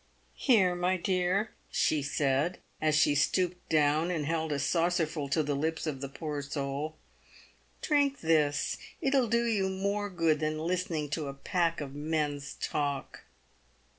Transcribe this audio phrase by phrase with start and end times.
[0.49, 5.55] "Here, my dear," she said, as she stooped down and held a saucerfnl to the
[5.55, 6.95] lips of the poor soul,"
[7.83, 13.25] drink this; it'll do you more good than listening to a pack of men's talk."